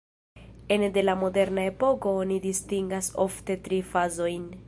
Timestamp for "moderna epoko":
1.23-2.15